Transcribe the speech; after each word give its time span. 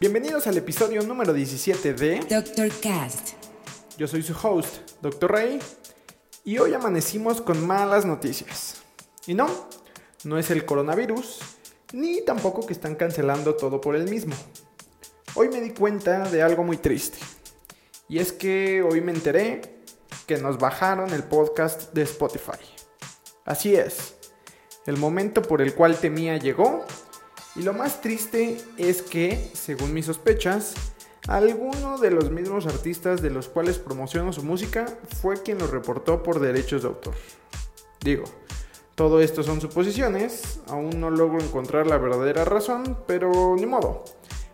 Bienvenidos 0.00 0.48
al 0.48 0.56
episodio 0.56 1.02
número 1.02 1.32
17 1.32 1.94
de 1.94 2.18
Dr. 2.28 2.68
Cast. 2.82 3.34
Yo 3.96 4.08
soy 4.08 4.24
su 4.24 4.34
host, 4.34 4.90
Dr. 5.00 5.30
Ray, 5.30 5.60
y 6.44 6.58
hoy 6.58 6.74
amanecimos 6.74 7.40
con 7.40 7.64
malas 7.64 8.04
noticias. 8.04 8.82
Y 9.28 9.34
no, 9.34 9.46
no 10.24 10.36
es 10.36 10.50
el 10.50 10.64
coronavirus, 10.64 11.38
ni 11.92 12.24
tampoco 12.24 12.66
que 12.66 12.72
están 12.72 12.96
cancelando 12.96 13.54
todo 13.54 13.80
por 13.80 13.94
el 13.94 14.10
mismo. 14.10 14.34
Hoy 15.36 15.48
me 15.48 15.60
di 15.60 15.70
cuenta 15.70 16.28
de 16.28 16.42
algo 16.42 16.64
muy 16.64 16.76
triste. 16.76 17.18
Y 18.08 18.18
es 18.18 18.32
que 18.32 18.82
hoy 18.82 19.00
me 19.00 19.12
enteré 19.12 19.62
que 20.26 20.38
nos 20.38 20.58
bajaron 20.58 21.10
el 21.14 21.22
podcast 21.22 21.92
de 21.94 22.02
Spotify. 22.02 22.58
Así 23.44 23.76
es, 23.76 24.16
el 24.86 24.96
momento 24.96 25.40
por 25.40 25.62
el 25.62 25.72
cual 25.74 25.96
temía 25.98 26.36
llegó. 26.36 26.84
Y 27.56 27.62
lo 27.62 27.72
más 27.72 28.00
triste 28.00 28.60
es 28.78 29.02
que, 29.02 29.50
según 29.54 29.94
mis 29.94 30.06
sospechas, 30.06 30.74
alguno 31.28 31.98
de 31.98 32.10
los 32.10 32.30
mismos 32.30 32.66
artistas 32.66 33.22
de 33.22 33.30
los 33.30 33.48
cuales 33.48 33.78
promociono 33.78 34.32
su 34.32 34.42
música 34.42 34.86
fue 35.20 35.42
quien 35.42 35.58
lo 35.58 35.68
reportó 35.68 36.22
por 36.22 36.40
derechos 36.40 36.82
de 36.82 36.88
autor. 36.88 37.14
Digo, 38.00 38.24
todo 38.96 39.20
esto 39.20 39.42
son 39.42 39.60
suposiciones, 39.60 40.60
aún 40.68 41.00
no 41.00 41.10
logro 41.10 41.40
encontrar 41.40 41.86
la 41.86 41.96
verdadera 41.96 42.44
razón, 42.44 42.98
pero 43.06 43.54
ni 43.56 43.66
modo, 43.66 44.04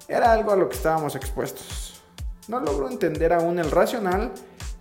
era 0.06 0.32
algo 0.32 0.52
a 0.52 0.56
lo 0.56 0.68
que 0.68 0.76
estábamos 0.76 1.16
expuestos. 1.16 2.02
No 2.48 2.60
logro 2.60 2.90
entender 2.90 3.32
aún 3.32 3.58
el 3.58 3.70
racional, 3.70 4.32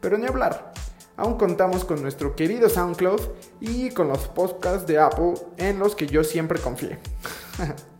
pero 0.01 0.17
ni 0.17 0.27
hablar. 0.27 0.73
Aún 1.15 1.37
contamos 1.37 1.85
con 1.85 2.01
nuestro 2.01 2.35
querido 2.35 2.69
SoundCloud 2.69 3.21
y 3.59 3.91
con 3.91 4.07
los 4.07 4.27
podcasts 4.27 4.87
de 4.87 4.99
Apple 4.99 5.33
en 5.57 5.79
los 5.79 5.95
que 5.95 6.07
yo 6.07 6.23
siempre 6.23 6.59
confié. 6.59 6.99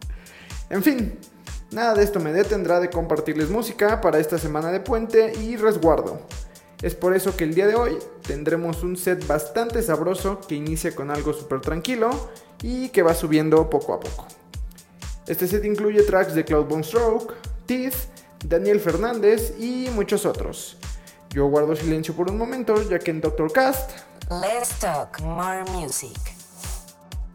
en 0.69 0.83
fin, 0.83 1.19
nada 1.71 1.93
de 1.93 2.03
esto 2.03 2.19
me 2.19 2.31
detendrá 2.31 2.79
de 2.79 2.89
compartirles 2.89 3.49
música 3.49 4.01
para 4.01 4.19
esta 4.19 4.37
semana 4.37 4.71
de 4.71 4.79
puente 4.79 5.33
y 5.39 5.57
resguardo. 5.57 6.21
Es 6.81 6.95
por 6.95 7.13
eso 7.15 7.35
que 7.35 7.43
el 7.43 7.53
día 7.53 7.67
de 7.67 7.75
hoy 7.75 7.97
tendremos 8.25 8.83
un 8.83 8.95
set 8.95 9.25
bastante 9.27 9.81
sabroso 9.83 10.39
que 10.39 10.55
inicia 10.55 10.95
con 10.95 11.11
algo 11.11 11.33
súper 11.33 11.59
tranquilo 11.59 12.09
y 12.61 12.89
que 12.89 13.03
va 13.03 13.13
subiendo 13.13 13.69
poco 13.69 13.93
a 13.93 13.99
poco. 13.99 14.27
Este 15.27 15.47
set 15.47 15.65
incluye 15.65 16.03
tracks 16.03 16.33
de 16.33 16.45
Cloud 16.45 16.65
Bone 16.65 16.83
Stroke, 16.83 17.33
Teeth, 17.65 17.95
Daniel 18.45 18.79
Fernández 18.79 19.53
y 19.59 19.89
muchos 19.93 20.25
otros. 20.25 20.77
Yo 21.31 21.47
guardo 21.47 21.75
silencio 21.75 22.15
por 22.15 22.31
un 22.31 22.37
momento 22.37 22.81
ya 22.89 22.97
que 22.97 23.11
en 23.11 23.21
Doctor 23.21 23.51
Cast 23.51 23.91
Let's 24.29 24.79
talk 24.79 25.19
more 25.21 25.63
music. 25.71 26.17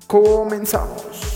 comenzamos. 0.07 1.34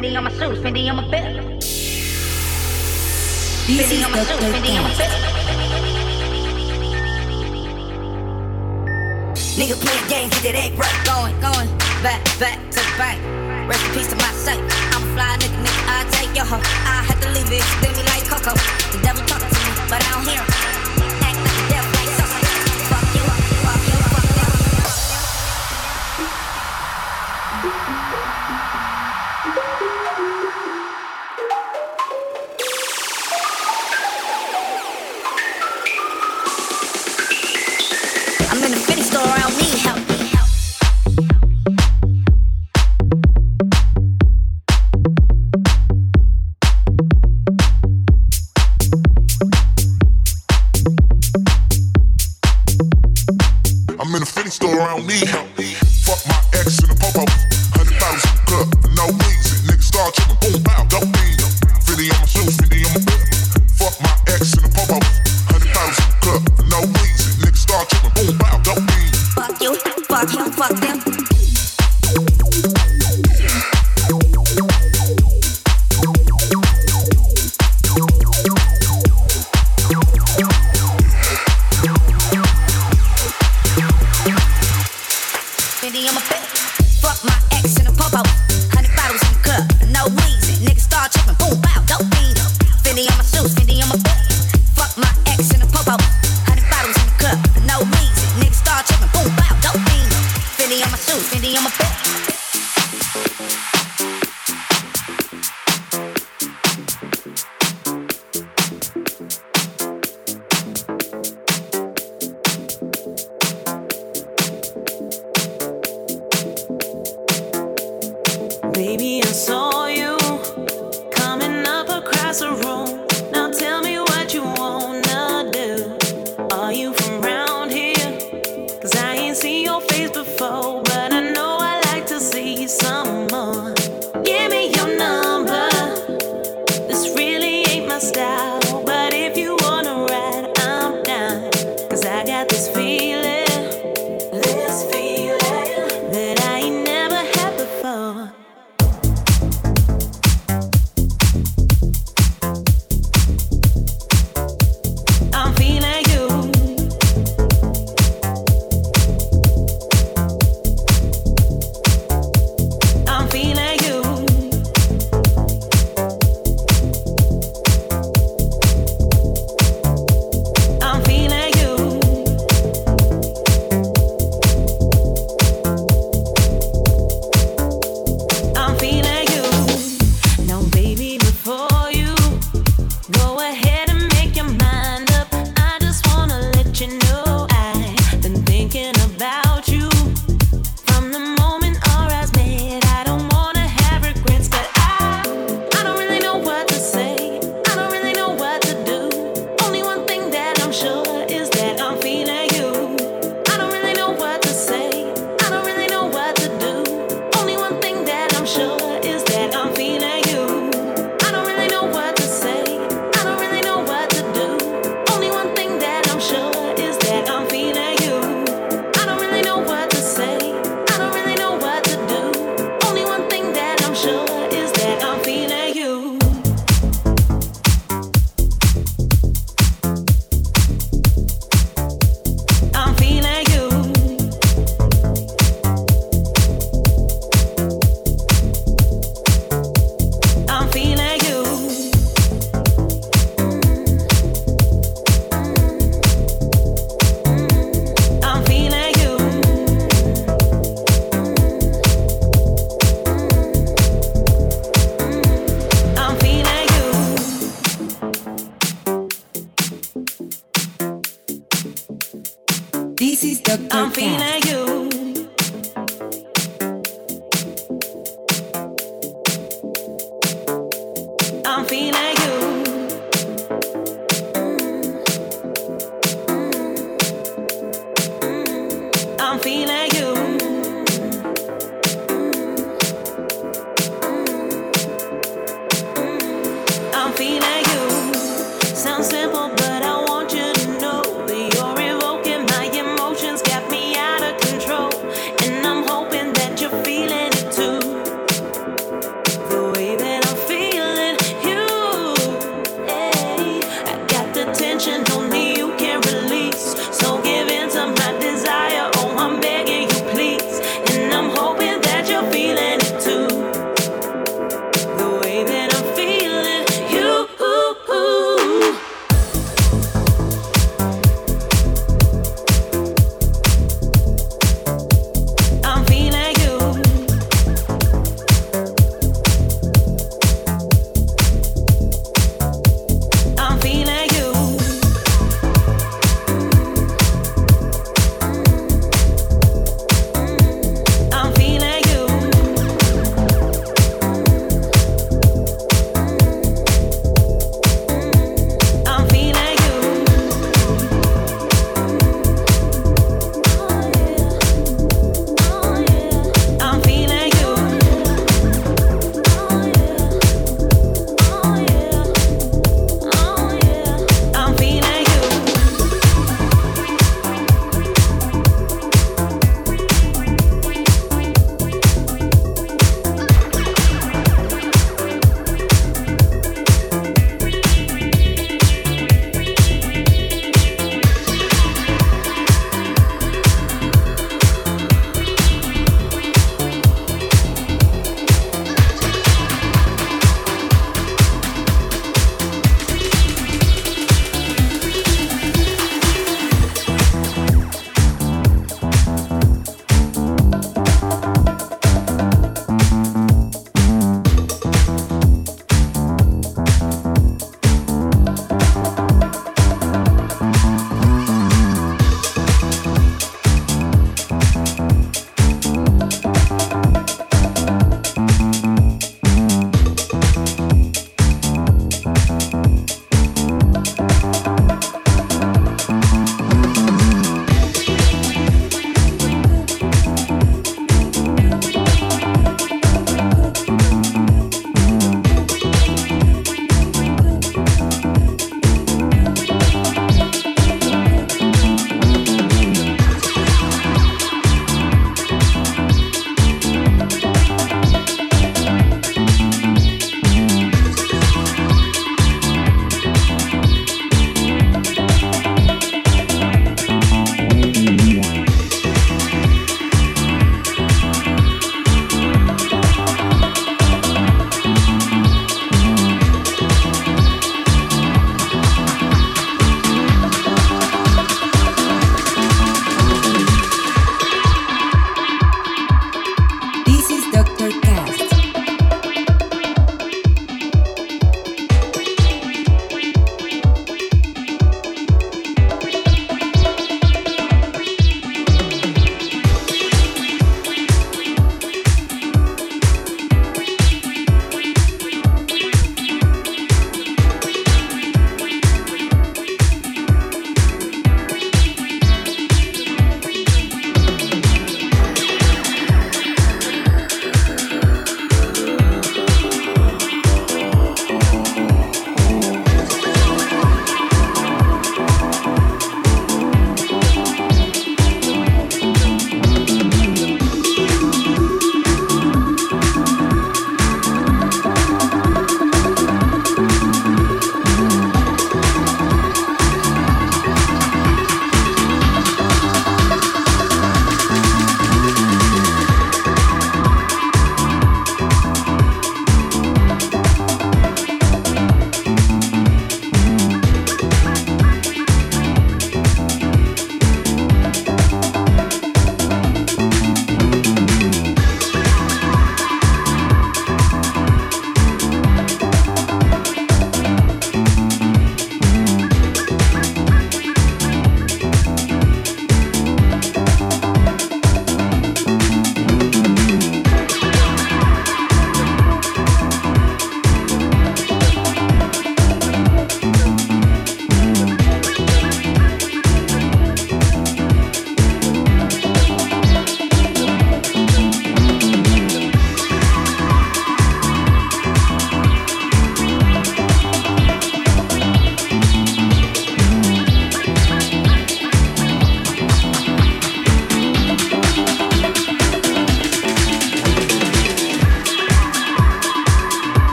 Fendi 0.00 0.16
on 0.16 0.24
my 0.24 0.30
shoes, 0.30 0.58
Fendi 0.60 0.88
on 0.88 0.96
my 0.96 1.06
belt. 1.10 1.36
Fendi 3.68 4.02
on 4.02 4.10
my 4.10 4.24
shoes, 4.24 4.40
Fendi 4.48 4.72
on 4.78 4.82
my 4.82 4.96
belt. 4.96 5.12
Nigga 9.60 9.76
playing 9.76 10.08
games, 10.08 10.40
get 10.40 10.54
that 10.54 10.64
egg 10.64 10.78
right. 10.78 11.04
Going, 11.04 11.36
going, 11.44 11.68
back, 12.02 12.24
back 12.40 12.56
to 12.70 12.80
the 12.80 12.94
bank. 12.96 13.20
Rest 13.68 13.84
in 13.84 13.92
peace 13.92 14.08
to 14.08 14.16
my 14.16 14.32
sight. 14.32 14.60
I'm 14.96 15.02
a 15.02 15.12
fly 15.12 15.36
nigga, 15.36 15.60
nigga, 15.60 15.82
I 15.92 16.08
take 16.16 16.34
your 16.34 16.46
hoe. 16.46 16.64
I 16.64 17.04
had 17.04 17.20
to 17.20 17.28
leave 17.36 17.52
it, 17.52 17.60
spin 17.60 17.92
me 17.92 18.02
like 18.08 18.24
Coco. 18.24 18.56
The 18.96 19.02
devil 19.02 19.22
talking 19.26 19.50
to 19.52 19.54
me, 19.54 19.72
but 19.90 20.00
I 20.00 20.12
don't 20.14 20.26
hear 20.26 20.40
him. 20.40 20.69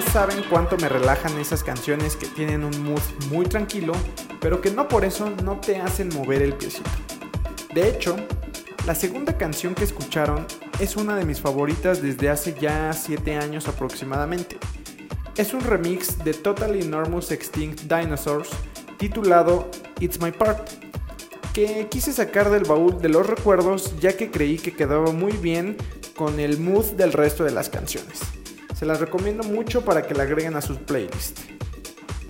Saben 0.00 0.44
cuánto 0.48 0.76
me 0.76 0.88
relajan 0.88 1.36
esas 1.40 1.64
canciones 1.64 2.14
que 2.14 2.28
tienen 2.28 2.62
un 2.62 2.84
mood 2.84 3.00
muy 3.28 3.44
tranquilo, 3.44 3.92
pero 4.40 4.60
que 4.60 4.70
no 4.70 4.86
por 4.86 5.04
eso 5.04 5.30
no 5.42 5.58
te 5.58 5.80
hacen 5.80 6.10
mover 6.10 6.42
el 6.42 6.52
piecito. 6.52 6.88
De 7.74 7.88
hecho, 7.88 8.14
la 8.86 8.94
segunda 8.94 9.36
canción 9.36 9.74
que 9.74 9.82
escucharon 9.82 10.46
es 10.78 10.94
una 10.94 11.16
de 11.16 11.24
mis 11.24 11.40
favoritas 11.40 12.00
desde 12.00 12.30
hace 12.30 12.54
ya 12.54 12.92
7 12.92 13.36
años 13.36 13.66
aproximadamente. 13.66 14.58
Es 15.36 15.54
un 15.54 15.60
remix 15.60 16.22
de 16.22 16.34
Totally 16.34 16.82
Enormous 16.82 17.32
Extinct 17.32 17.80
Dinosaurs 17.82 18.50
titulado 18.96 19.68
It's 19.98 20.20
My 20.20 20.30
Part, 20.30 20.68
que 21.52 21.88
quise 21.90 22.12
sacar 22.12 22.48
del 22.50 22.62
baúl 22.62 23.02
de 23.02 23.08
los 23.08 23.26
recuerdos 23.26 23.98
ya 23.98 24.16
que 24.16 24.30
creí 24.30 24.58
que 24.58 24.72
quedaba 24.72 25.10
muy 25.10 25.32
bien 25.32 25.76
con 26.14 26.38
el 26.38 26.60
mood 26.60 26.92
del 26.92 27.12
resto 27.12 27.42
de 27.42 27.50
las 27.50 27.68
canciones. 27.68 28.20
Se 28.80 28.86
las 28.86 28.98
recomiendo 28.98 29.42
mucho 29.42 29.84
para 29.84 30.00
que 30.06 30.14
la 30.14 30.22
agreguen 30.22 30.56
a 30.56 30.62
sus 30.62 30.78
playlists. 30.78 31.42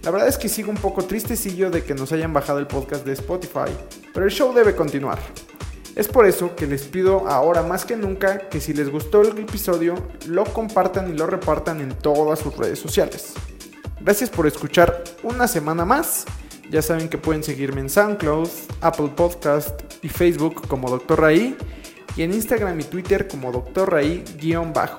La 0.03 0.11
verdad 0.11 0.27
es 0.27 0.37
que 0.37 0.49
sigo 0.49 0.69
un 0.69 0.79
poco 0.79 1.05
tristecillo 1.05 1.71
de 1.71 1.85
que 1.85 1.95
nos 1.95 2.11
hayan 2.11 2.33
bajado 2.33 2.59
el 2.59 2.67
podcast 2.67 3.07
de 3.07 3.13
Spotify, 3.13 3.71
pero 4.13 4.27
el 4.27 4.33
show 4.33 4.53
debe 4.53 4.75
continuar. 4.75 5.21
Es 5.95 6.09
por 6.09 6.27
eso 6.27 6.57
que 6.57 6.67
les 6.67 6.83
pido 6.83 7.29
ahora 7.29 7.63
más 7.63 7.85
que 7.85 7.95
nunca 7.95 8.49
que 8.49 8.61
si 8.61 8.75
les 8.75 8.91
gustó 8.91 9.23
el 9.23 9.39
episodio, 9.39 9.95
lo 10.27 10.43
compartan 10.43 11.15
y 11.15 11.17
lo 11.17 11.29
repartan 11.29 11.81
en 11.81 11.91
todas 11.97 12.41
sus 12.41 12.57
redes 12.57 12.81
sociales. 12.81 13.35
Gracias 14.01 14.29
por 14.29 14.49
escuchar 14.49 15.05
una 15.23 15.47
semana 15.47 15.85
más. 15.85 16.25
Ya 16.69 16.83
saben 16.83 17.09
que 17.09 17.17
pueden 17.17 17.45
seguirme 17.45 17.81
en 17.81 17.89
SoundCloud, 17.89 18.49
Apple 18.81 19.13
Podcast 19.15 19.83
y 20.03 20.09
Facebook 20.09 20.67
como 20.67 20.91
Dr. 20.91 21.21
Raí 21.21 21.57
y 22.17 22.23
en 22.23 22.35
Instagram 22.35 22.81
y 22.81 22.83
Twitter 22.83 23.29
como 23.29 23.53
Dr. 23.53 23.89
Raí-bajo. 23.89 24.99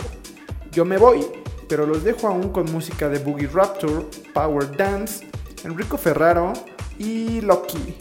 Yo 0.71 0.85
me 0.85 0.97
voy, 0.97 1.25
pero 1.71 1.85
los 1.85 2.03
dejo 2.03 2.27
aún 2.27 2.49
con 2.49 2.69
música 2.69 3.07
de 3.07 3.17
Boogie 3.19 3.47
Rapture, 3.47 4.05
Power 4.33 4.75
Dance, 4.75 5.25
Enrico 5.63 5.97
Ferraro 5.97 6.51
y 6.99 7.39
Loki. 7.39 7.95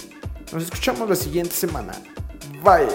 Nos 0.53 0.65
escuchamos 0.65 1.09
la 1.09 1.15
siguiente 1.15 1.55
semana. 1.55 1.93
Bye. 2.65 2.89